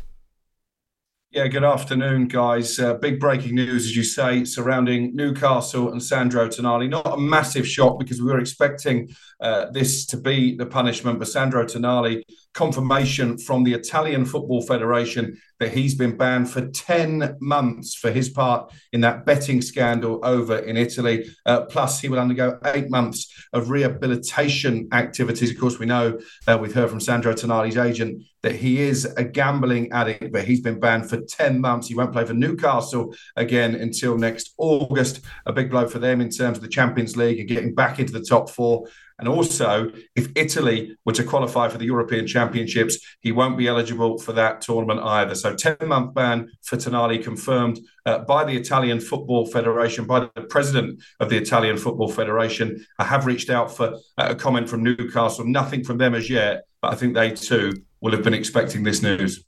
[1.36, 2.78] Yeah, good afternoon, guys.
[2.78, 6.88] Uh, big breaking news, as you say, surrounding Newcastle and Sandro Tonali.
[6.88, 11.28] Not a massive shock because we were expecting uh, this to be the punishment, but
[11.28, 12.22] Sandro Tonali,
[12.54, 18.28] confirmation from the Italian Football Federation that he's been banned for 10 months for his
[18.28, 21.26] part in that betting scandal over in Italy.
[21.44, 25.50] Uh, plus, he will undergo eight months of rehabilitation activities.
[25.50, 29.24] Of course, we know, uh, we've heard from Sandro Tonali's agent that he is a
[29.24, 31.88] gambling addict, but he's been banned for 10 months.
[31.88, 35.20] He won't play for Newcastle again until next August.
[35.46, 38.12] A big blow for them in terms of the Champions League and getting back into
[38.12, 38.86] the top four.
[39.18, 44.18] And also, if Italy were to qualify for the European Championships, he won't be eligible
[44.18, 45.34] for that tournament either.
[45.34, 50.42] So, 10 month ban for Tonali confirmed uh, by the Italian Football Federation, by the
[50.42, 52.84] president of the Italian Football Federation.
[52.98, 56.64] I have reached out for uh, a comment from Newcastle, nothing from them as yet,
[56.82, 59.44] but I think they too will have been expecting this news.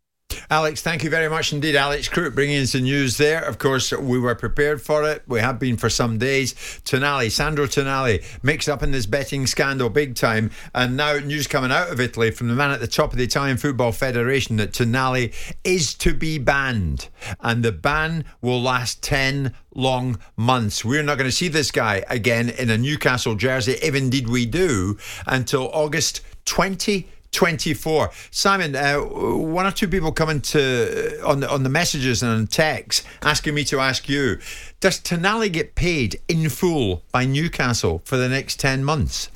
[0.50, 1.76] Alex, thank you very much indeed.
[1.76, 3.44] Alex Crook bringing us the news there.
[3.44, 5.22] Of course, we were prepared for it.
[5.26, 6.54] We have been for some days.
[6.86, 10.50] Tonali, Sandro Tonali, mixed up in this betting scandal big time.
[10.74, 13.24] And now news coming out of Italy from the man at the top of the
[13.24, 15.34] Italian Football Federation that Tonali
[15.64, 17.10] is to be banned.
[17.40, 20.82] And the ban will last 10 long months.
[20.82, 24.46] We're not going to see this guy again in a Newcastle jersey, if indeed we
[24.46, 27.06] do, until August 20.
[27.32, 28.10] 24.
[28.30, 32.46] Simon, uh, one or two people coming to on the on the messages and on
[32.46, 34.38] text asking me to ask you:
[34.80, 39.30] Does Tonali get paid in full by Newcastle for the next ten months?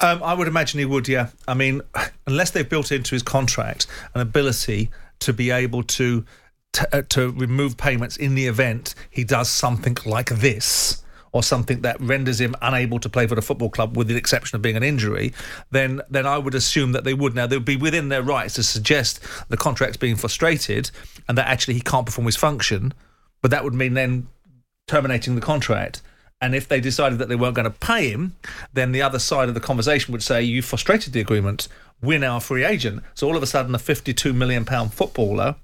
[0.00, 1.08] Um, I would imagine he would.
[1.08, 1.28] Yeah.
[1.48, 1.82] I mean,
[2.26, 6.24] unless they've built into his contract an ability to be able to
[6.74, 11.02] t- uh, to remove payments in the event he does something like this
[11.34, 14.54] or something that renders him unable to play for the football club, with the exception
[14.54, 15.34] of being an injury,
[15.72, 17.34] then then I would assume that they would.
[17.34, 20.92] Now they would be within their rights to suggest the contract's being frustrated
[21.28, 22.94] and that actually he can't perform his function,
[23.42, 24.28] but that would mean then
[24.86, 26.00] terminating the contract.
[26.40, 28.36] And if they decided that they weren't going to pay him,
[28.72, 31.66] then the other side of the conversation would say, You frustrated the agreement.
[32.00, 33.02] We're now a free agent.
[33.14, 35.56] So all of a sudden, a £52 million footballer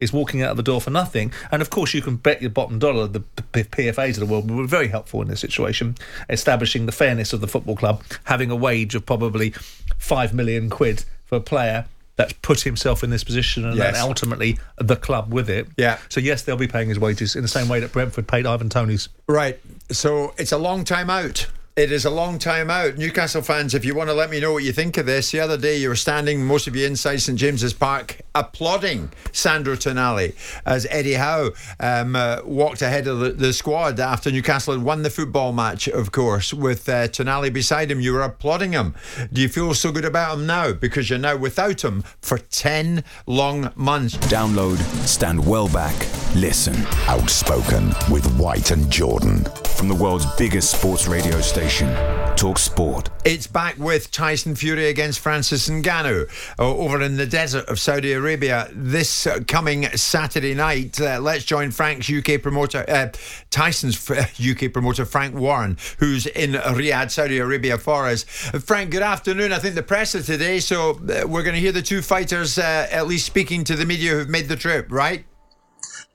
[0.00, 1.32] is walking out of the door for nothing.
[1.50, 4.66] And of course, you can bet your bottom dollar the PFAs of the world were
[4.66, 5.96] very helpful in this situation,
[6.28, 9.50] establishing the fairness of the football club, having a wage of probably
[9.98, 13.94] five million quid for a player that's put himself in this position and Yes.
[13.94, 15.66] then ultimately the club with it.
[15.76, 15.98] Yeah.
[16.08, 18.70] So, yes, they'll be paying his wages in the same way that Brentford paid Ivan
[18.70, 19.08] Toney's.
[19.26, 19.60] Right.
[19.90, 21.46] So it's a long time out.
[21.76, 22.96] It is a long time out.
[22.96, 25.40] Newcastle fans, if you want to let me know what you think of this, the
[25.40, 30.34] other day you were standing, most of you inside St James's Park, applauding Sandro Tonali
[30.64, 35.02] as Eddie Howe um, uh, walked ahead of the, the squad after Newcastle had won
[35.02, 38.00] the football match, of course, with uh, Tonali beside him.
[38.00, 38.94] You were applauding him.
[39.30, 40.72] Do you feel so good about him now?
[40.72, 44.16] Because you're now without him for 10 long months.
[44.16, 45.94] Download, stand well back,
[46.36, 46.76] Listen.
[47.08, 49.42] Outspoken with White and Jordan.
[49.76, 51.88] From the world's biggest sports radio station,
[52.36, 53.08] Talk Sport.
[53.24, 58.12] It's back with Tyson Fury against Francis Ngannou uh, over in the desert of Saudi
[58.12, 61.00] Arabia this uh, coming Saturday night.
[61.00, 63.08] Uh, let's join Frank's UK promoter, uh,
[63.48, 68.26] Tyson's UK promoter, Frank Warren, who's in Riyadh, Saudi Arabia for us.
[68.52, 69.54] Uh, Frank, good afternoon.
[69.54, 72.58] I think the press is today, so uh, we're going to hear the two fighters
[72.58, 75.24] at least speaking to the media who've made the trip, right?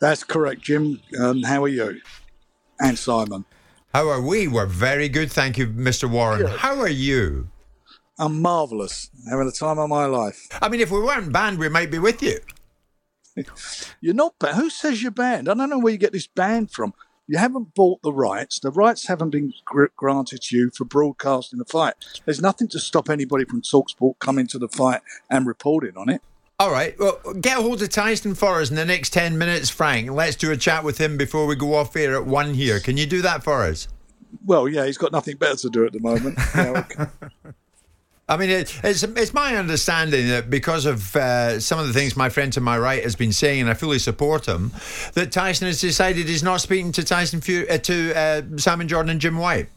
[0.01, 0.99] That's correct, Jim.
[1.19, 2.01] Um, how are you?
[2.79, 3.45] And Simon.
[3.93, 4.47] How are we?
[4.47, 6.09] We're very good, thank you, Mr.
[6.09, 6.41] Warren.
[6.41, 6.59] Good.
[6.59, 7.49] How are you?
[8.17, 9.11] I'm marvellous.
[9.29, 10.47] Having the time of my life.
[10.59, 12.39] I mean, if we weren't banned, we might be with you.
[14.01, 14.55] you're not banned.
[14.57, 15.47] Who says you're banned?
[15.47, 16.95] I don't know where you get this banned from.
[17.27, 18.59] You haven't bought the rights.
[18.59, 19.53] The rights haven't been
[19.95, 21.93] granted to you for broadcasting the fight.
[22.25, 26.21] There's nothing to stop anybody from Talksport coming to the fight and reporting on it.
[26.61, 26.93] All right.
[26.99, 30.11] Well, get a hold of Tyson for us in the next 10 minutes, Frank.
[30.11, 32.79] Let's do a chat with him before we go off air at one here.
[32.79, 33.87] Can you do that for us?
[34.45, 36.37] Well, yeah, he's got nothing better to do at the moment.
[38.29, 42.15] I mean, it, it's it's my understanding that because of uh, some of the things
[42.15, 44.71] my friend to my right has been saying, and I fully support him,
[45.15, 49.09] that Tyson has decided he's not speaking to Tyson Fury, uh, to uh, Simon Jordan
[49.09, 49.69] and Jim White.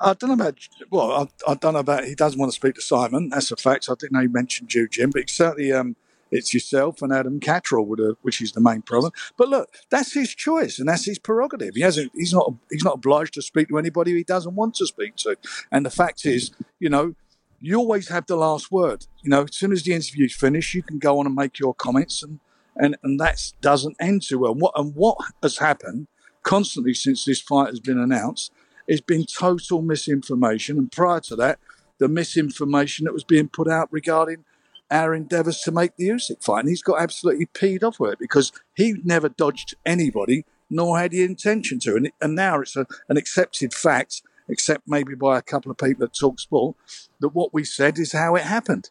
[0.00, 0.58] I don't know about
[0.90, 1.12] well,
[1.46, 3.30] I, I, don't know about he doesn't want to speak to Simon.
[3.30, 3.88] That's a fact.
[3.90, 5.96] I didn't know he mentioned you, Jim, but certainly um,
[6.30, 9.12] it's yourself and Adam Catterall, which is the main problem.
[9.36, 11.74] But look, that's his choice and that's his prerogative.
[11.74, 12.12] He hasn't.
[12.14, 12.54] He's not.
[12.70, 15.36] He's not obliged to speak to anybody he doesn't want to speak to.
[15.70, 17.14] And the fact is, you know,
[17.60, 19.06] you always have the last word.
[19.22, 21.74] You know, as soon as the interview's finished, you can go on and make your
[21.74, 22.40] comments, and
[22.76, 24.54] and and that doesn't end too well.
[24.54, 26.08] What and what has happened
[26.42, 28.52] constantly since this fight has been announced
[28.88, 30.78] it's been total misinformation.
[30.78, 31.60] And prior to that,
[31.98, 34.44] the misinformation that was being put out regarding
[34.90, 36.60] our endeavours to make the Usyk fight.
[36.60, 41.12] And he's got absolutely peed off with it because he never dodged anybody, nor had
[41.12, 41.96] he intention to.
[41.96, 46.04] And, and now it's a, an accepted fact, except maybe by a couple of people
[46.04, 46.74] at Talk Sport,
[47.20, 48.90] that what we said is how it happened.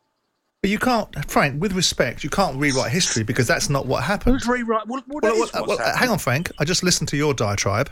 [0.61, 4.33] But you can't, Frank, with respect, you can't rewrite history because that's not what happened.
[4.33, 4.87] Who's rewrite?
[4.87, 6.51] Well, well, well, well hang on, Frank.
[6.59, 7.89] I just listened to your diatribe.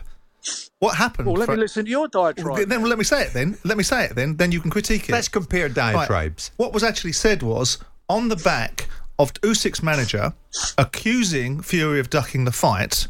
[0.78, 1.26] What happened?
[1.26, 2.68] Well, let me listen to your diatribe.
[2.68, 3.32] then let me say it.
[3.32, 4.14] Then let me say it.
[4.14, 5.12] Then then you can critique it.
[5.12, 6.50] Let's compare diatribes.
[6.58, 6.64] Right.
[6.64, 7.78] What was actually said was
[8.08, 10.34] on the back of Usyk's manager
[10.78, 13.08] accusing Fury of ducking the fight.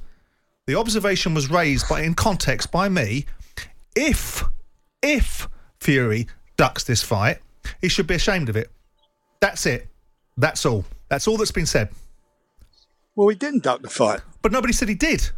[0.66, 3.27] The observation was raised by, in context, by me.
[3.94, 4.44] If
[5.03, 5.49] if
[5.81, 7.38] Fury ducks this fight,
[7.81, 8.70] he should be ashamed of it.
[9.40, 9.88] That's it.
[10.37, 10.85] That's all.
[11.09, 11.90] That's all that's been said.
[13.14, 15.31] Well, he didn't duck the fight, but nobody said he did.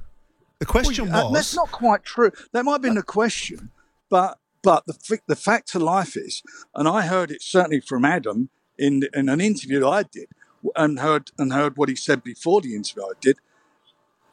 [0.60, 1.30] The question well, was.
[1.30, 2.30] Uh, that's not quite true.
[2.52, 3.70] That might have been the question,
[4.08, 6.42] but but the the fact of life is,
[6.74, 10.28] and I heard it certainly from Adam in in an interview I did,
[10.74, 13.38] and heard and heard what he said before the interview I did.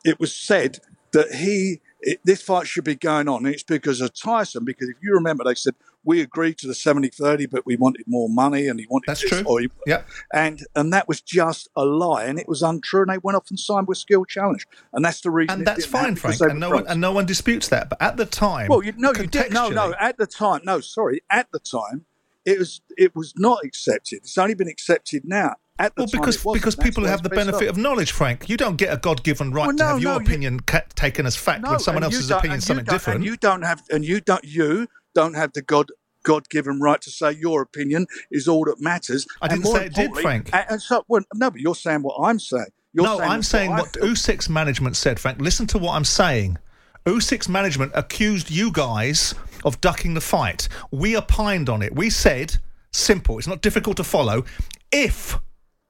[0.03, 0.79] It was said
[1.11, 3.45] that he it, this fight should be going on.
[3.45, 4.63] And it's because of Tyson.
[4.63, 8.29] Because if you remember, they said we agreed to the 70-30, but we wanted more
[8.29, 9.57] money, and he wanted that's this, true.
[9.57, 13.01] He, yeah, and and that was just a lie, and it was untrue.
[13.01, 15.59] And they went off and signed with Skill Challenge, and that's the reason.
[15.59, 16.39] And that's fine, Frank.
[16.41, 17.89] And no one and no one disputes that.
[17.89, 19.93] But at the time, well, you, no, you did no, no.
[19.99, 22.05] At the time, no, sorry, at the time,
[22.45, 24.17] it was it was not accepted.
[24.17, 28.47] It's only been accepted now well, because because people have the benefit of knowledge, Frank.
[28.47, 30.85] You don't get a God-given right well, no, to have your no, opinion you, ca-
[30.95, 33.17] taken as fact no, when someone else's opinion is something different.
[33.17, 35.89] And you don't have, and you don't, you don't have the God
[36.23, 39.27] God-given right to say your opinion is all that matters.
[39.41, 40.49] I didn't say it did, Frank.
[40.53, 42.67] And, so, well, no, but you're saying what I'm saying.
[42.93, 45.39] You're no, saying I'm saying what, what Usyk's management said, Frank.
[45.39, 46.57] Listen to what I'm saying.
[47.05, 50.67] Usyk's management accused you guys of ducking the fight.
[50.91, 51.95] We opined on it.
[51.95, 52.57] We said,
[52.91, 54.45] simple, it's not difficult to follow.
[54.91, 55.37] If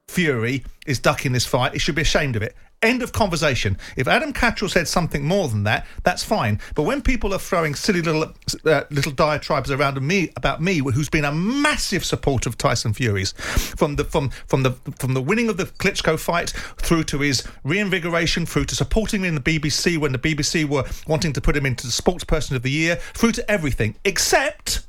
[0.08, 1.74] Fury is ducking this fight.
[1.74, 2.56] He should be ashamed of it.
[2.86, 3.80] End of conversation.
[3.98, 6.62] If Adam Catterall said something more than that, that's fine.
[6.76, 8.32] But when people are throwing silly little
[8.64, 13.32] uh, little diatribes around me about me, who's been a massive supporter of Tyson Fury's,
[13.32, 17.44] from the from from the from the winning of the Klitschko fight through to his
[17.64, 21.58] reinvigoration, through to supporting me in the BBC when the BBC were wanting to put
[21.58, 24.86] him into the Sports Person of the Year, through to everything, except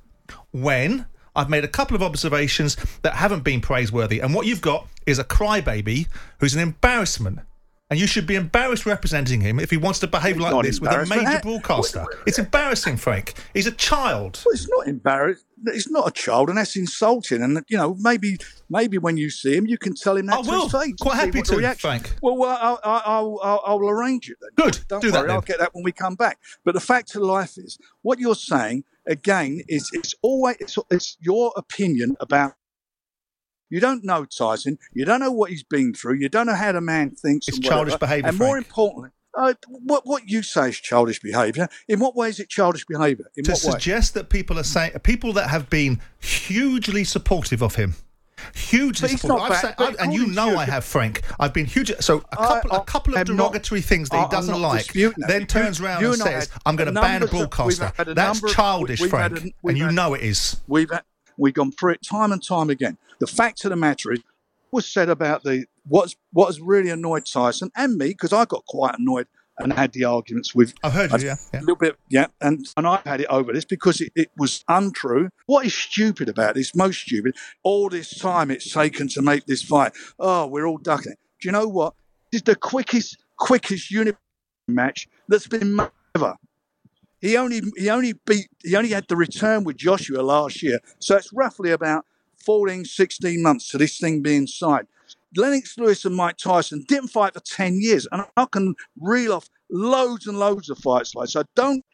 [0.52, 4.20] when I've made a couple of observations that haven't been praiseworthy.
[4.20, 6.08] And what you've got is a crybaby
[6.40, 7.38] who's an embarrassment.
[7.88, 10.90] And you should be embarrassed representing him if he wants to behave like this with
[10.90, 12.04] a major broadcaster.
[12.26, 13.34] It's embarrassing, Frank.
[13.54, 14.42] He's a child.
[14.44, 15.44] Well, it's not embarrassing.
[15.72, 17.42] He's not a child, and that's insulting.
[17.42, 20.40] And you know, maybe, maybe when you see him, you can tell him that I
[20.40, 20.64] will.
[20.64, 20.94] his face.
[21.00, 22.12] Quite happy to, Frank.
[22.22, 24.50] Well, well I'll, I'll, I'll, I'll, arrange it then.
[24.66, 24.80] Good.
[24.88, 25.30] Don't Do worry, that.
[25.30, 26.40] I'll get that when we come back.
[26.64, 31.16] But the fact of life is, what you're saying again is it's always it's, it's
[31.20, 32.54] your opinion about
[33.70, 34.78] You don't know Tyson.
[34.92, 36.14] You don't know what he's been through.
[36.14, 37.48] You don't know how the man thinks.
[37.48, 41.68] It's childish behaviour, And more importantly, uh, what what you say is childish behaviour.
[41.88, 43.26] In what way is it childish behaviour?
[43.36, 43.70] In to what way?
[43.72, 47.96] suggest that people are saying people that have been hugely supportive of him.
[48.54, 49.48] Hugely supportive.
[49.48, 51.22] bad, said- and you know you- I have, Frank.
[51.40, 51.90] I've been huge.
[52.00, 54.92] So a couple, a I couple of am not- derogatory things that he doesn't like,
[54.92, 58.16] then You- turns around and and says, "I'm going to ban a broadcaster." a That's
[58.40, 60.56] number of- childish, Frank, a- and you had- know it is.
[60.66, 61.02] We've had,
[61.38, 62.98] we've gone through it time and time again.
[63.20, 64.20] The fact of the matter is,
[64.72, 68.64] was said about the what's what has really annoyed Tyson and me because I got
[68.66, 69.26] quite annoyed
[69.58, 70.74] and had the arguments with.
[70.82, 73.64] I've heard you, yeah, A little bit, yeah, and and I've had it over this
[73.64, 75.30] because it, it was untrue.
[75.46, 76.74] What is stupid about this?
[76.74, 77.36] Most stupid.
[77.62, 79.92] All this time it's taken to make this fight.
[80.18, 81.18] Oh, we're all ducking it.
[81.40, 81.94] Do you know what?
[82.32, 84.16] This is the quickest, quickest unit
[84.68, 85.80] match that's been
[86.14, 86.34] ever.
[87.20, 90.80] He only he only beat he only had the return with Joshua last year.
[90.98, 92.04] So it's roughly about
[92.44, 94.86] 14, 16 months to this thing being signed.
[95.36, 98.06] Lennox Lewis and Mike Tyson didn't fight for 10 years.
[98.12, 101.42] And I can reel off loads and loads of fights like so.
[101.54, 101.84] Don't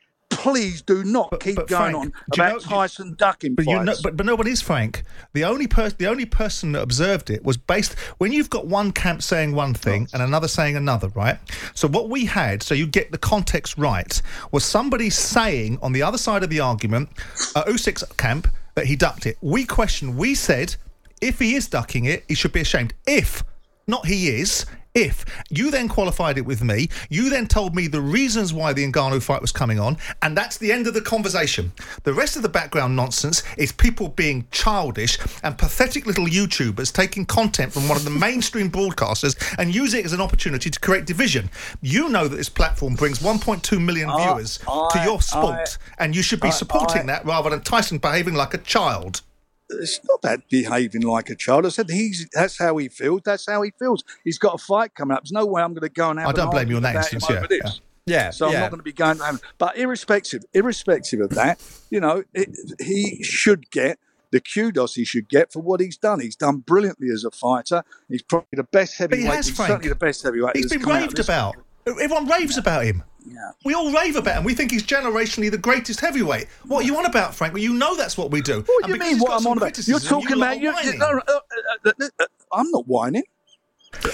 [0.43, 3.67] please do not keep but going Frank, on do you about know- Tyson ducking But
[3.67, 5.05] you know, but, but no one is Frank.
[5.33, 8.93] The only person, the only person that observed it was based when you've got one
[8.93, 11.39] camp saying one thing and another saying another, right?
[11.75, 14.21] So what we had, so you get the context right,
[14.51, 17.09] was somebody saying on the other side of the argument,
[17.55, 19.39] uh, Usyk's camp that he ducked it.
[19.41, 20.17] We questioned.
[20.17, 20.75] We said
[21.21, 22.95] if he is ducking it, he should be ashamed.
[23.07, 23.45] If
[23.87, 24.67] not, he is.
[24.95, 28.85] If you then qualified it with me, you then told me the reasons why the
[28.93, 31.73] Ngannou fight was coming on, and that's the end of the conversation.
[32.03, 37.25] The rest of the background nonsense is people being childish and pathetic little YouTubers taking
[37.25, 41.07] content from one of the mainstream broadcasters and use it as an opportunity to create
[41.07, 41.49] division.
[41.81, 44.71] You know that this platform brings 1.2 million I- viewers to
[45.01, 48.35] I- your sport, and you should be I- supporting I- that rather than Tyson behaving
[48.35, 49.23] like a child.
[49.81, 51.67] It's not about behaving like a child.
[51.67, 53.23] I said he's that's how he feels.
[53.25, 54.05] That's how he feels.
[54.25, 55.23] He's got a fight coming up.
[55.25, 56.29] There's no way I'm going to go and have.
[56.29, 57.71] I don't blame you on that instance, yeah.
[58.05, 59.19] Yeah, So I'm not going to be going.
[59.19, 63.99] To but irrespective, irrespective of that, you know, it, he should get
[64.33, 66.19] the kudos he should get for what he's done.
[66.19, 67.85] He's done brilliantly as a fighter.
[68.09, 69.37] He's probably the best But he heavyweight.
[69.37, 69.69] has, he's Frank.
[69.69, 70.57] certainly the best heavyweight.
[70.57, 71.57] He's been come out of raved about.
[71.87, 73.03] Everyone raves about him.
[73.27, 73.51] Yeah.
[73.65, 74.45] We all rave about him.
[74.45, 76.49] We think he's generationally the greatest heavyweight.
[76.67, 77.55] What are you on about, Frank?
[77.55, 78.63] Well, you know that's what we do.
[78.67, 79.19] What do you mean?
[79.19, 79.79] What I'm on about?
[79.87, 80.71] You're talking you about you.
[80.71, 80.99] are you whining.
[80.99, 81.33] no, uh,
[81.87, 83.23] uh, uh, uh, I'm not whining.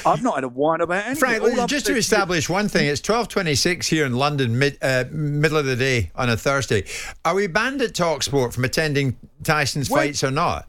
[0.05, 1.17] I've not had a whine about anything.
[1.17, 4.15] Frank, All just said to you- establish one thing, it's twelve twenty six here in
[4.15, 6.85] London, mid, uh, middle of the day on a Thursday.
[7.25, 10.67] Are we banned at Talksport from attending Tyson's Well- fights or not?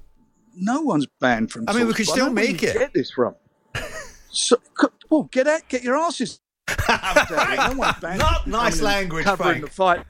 [0.62, 1.66] no one's banned from.
[1.68, 1.96] I mean, we Talksport.
[1.96, 2.74] could I still don't know where make it.
[2.78, 3.36] Get this from?
[4.32, 4.58] So,
[5.10, 6.40] well, get out, get your asses.
[6.90, 8.16] No.
[8.18, 9.66] Not nice language, Frank.
[9.66, 10.06] the fight.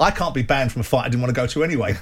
[0.00, 1.94] I can't be banned from a fight I didn't want to go to anyway.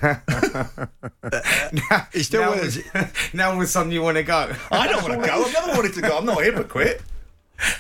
[2.13, 3.11] He's still now, with us.
[3.35, 4.53] now all of a sudden you want to go.
[4.71, 5.45] I don't want to go.
[5.45, 6.19] I've never wanted to go.
[6.19, 7.01] I'm not a hypocrite.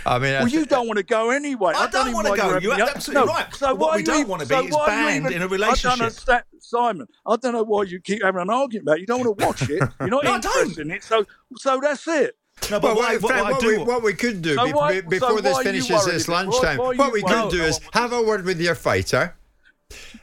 [0.06, 1.74] I mean, Well, you don't want to go anyway.
[1.76, 2.52] I don't even wanna go.
[2.58, 3.54] you're You're absolutely no, right.
[3.54, 5.48] So what why we don't even- wanna be so is banned even- in a I
[5.48, 6.00] don't relationship.
[6.00, 7.06] understand, Simon.
[7.26, 8.96] I don't know why you keep having an argument about.
[8.96, 9.00] it.
[9.02, 9.82] You don't want to watch it.
[10.00, 11.04] You're not No, I interested in it.
[11.04, 11.26] So,
[11.58, 12.38] so that's it.
[12.70, 14.72] No, but Well, what, what, what, what, do, we, what we could do So be-
[14.72, 16.84] why- be- so before this why are you finishes worried this about- why- lunchtime, why
[16.86, 17.50] what you we could worried?
[17.52, 19.34] do is have a word with your fighter.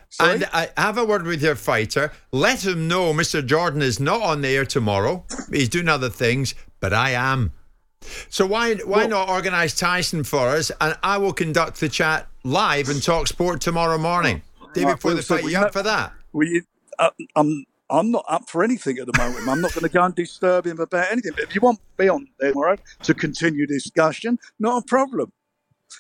[0.10, 0.34] Sorry?
[0.34, 2.12] And uh, have a word with your fighter.
[2.32, 3.46] Let him know Mr.
[3.46, 5.26] Jordan is not on the air tomorrow.
[5.52, 7.54] He's doing other things, but I am.
[8.30, 12.28] So why why Well- not organise Tyson for us, and I will conduct the chat
[12.44, 14.42] live and talk sport tomorrow morning,
[14.74, 15.46] day Right, before well, the so fight.
[15.46, 16.12] we You know- up for that?
[16.34, 16.64] Well, you,
[17.00, 19.48] uh, I'm I'm not up for anything at the moment.
[19.48, 21.34] I'm not going to go and disturb him about anything.
[21.36, 25.32] But if you want me on there tomorrow to continue discussion, not a problem.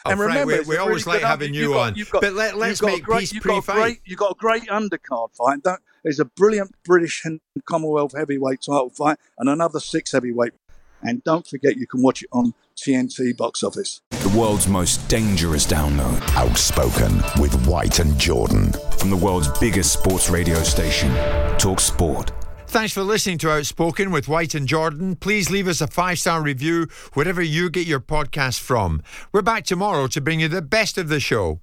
[0.05, 1.95] Oh, and Frank, remember, we- it's we a always really like having you got- on.
[1.95, 3.75] you've got- But let, let's got a make great, peace you've got a pre-fight.
[3.75, 5.61] great- You've got a great undercard fight.
[5.63, 10.53] Don't, there's a brilliant British and Commonwealth heavyweight title fight and another six heavyweight.
[11.03, 14.01] And don't forget, you can watch it on TNT box office.
[14.33, 16.19] The world's most dangerous download.
[16.35, 18.71] Outspoken with White and Jordan.
[18.97, 21.13] From the world's biggest sports radio station,
[21.59, 22.31] Talk Sport.
[22.65, 25.17] Thanks for listening to Outspoken with White and Jordan.
[25.17, 29.03] Please leave us a five star review wherever you get your podcast from.
[29.31, 31.61] We're back tomorrow to bring you the best of the show.